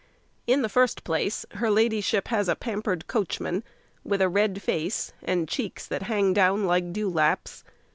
In 0.47 0.63
the 0.63 0.67
first 0.67 1.03
place, 1.03 1.45
her 1.51 1.69
ladyship 1.69 2.29
has 2.29 2.49
a 2.49 2.55
pampered 2.55 3.05
coachman, 3.05 3.63
with 4.03 4.19
a 4.19 4.29
red 4.29 4.59
face, 4.59 5.13
and 5.21 5.47
cheeks 5.47 5.85
that 5.85 6.01
hang 6.01 6.33
down 6.33 6.65
like 6.65 6.91
dewlaps. 6.91 7.63